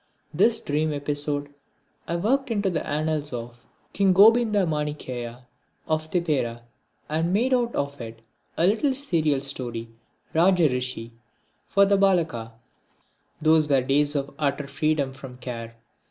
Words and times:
This 0.33 0.59
dream 0.61 0.91
episode 0.93 1.53
I 2.07 2.15
worked 2.15 2.49
into 2.49 2.71
the 2.71 2.83
annals 2.87 3.31
of 3.31 3.67
King 3.93 4.15
Gobinda 4.15 4.65
Manikya 4.67 5.45
of 5.87 6.09
Tipperah 6.09 6.63
and 7.07 7.31
made 7.31 7.53
out 7.53 7.75
of 7.75 8.01
it 8.01 8.23
a 8.57 8.65
little 8.65 8.95
serial 8.95 9.41
story, 9.41 9.89
Rajarshi, 10.33 11.11
for 11.67 11.85
the 11.85 11.97
Balaka. 11.99 12.53
Those 13.43 13.69
were 13.69 13.81
days 13.83 14.15
of 14.15 14.33
utter 14.39 14.67
freedom 14.67 15.13
from 15.13 15.37
care. 15.37 15.75